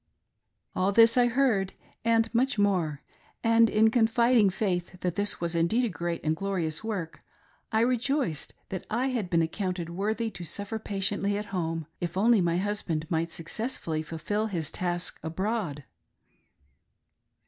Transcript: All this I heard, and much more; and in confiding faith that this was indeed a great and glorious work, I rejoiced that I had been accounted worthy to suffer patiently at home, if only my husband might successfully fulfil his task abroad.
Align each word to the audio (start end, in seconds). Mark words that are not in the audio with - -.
All 0.75 0.91
this 0.91 1.15
I 1.15 1.27
heard, 1.27 1.73
and 2.03 2.33
much 2.33 2.57
more; 2.57 3.03
and 3.43 3.69
in 3.69 3.91
confiding 3.91 4.49
faith 4.49 4.99
that 5.01 5.13
this 5.13 5.39
was 5.39 5.53
indeed 5.53 5.83
a 5.83 5.89
great 5.89 6.23
and 6.23 6.35
glorious 6.35 6.83
work, 6.83 7.21
I 7.71 7.81
rejoiced 7.81 8.55
that 8.69 8.87
I 8.89 9.09
had 9.09 9.29
been 9.29 9.43
accounted 9.43 9.91
worthy 9.91 10.31
to 10.31 10.43
suffer 10.43 10.79
patiently 10.79 11.37
at 11.37 11.45
home, 11.53 11.85
if 11.99 12.17
only 12.17 12.41
my 12.41 12.57
husband 12.57 13.05
might 13.11 13.29
successfully 13.29 14.01
fulfil 14.01 14.47
his 14.47 14.71
task 14.71 15.19
abroad. 15.21 15.83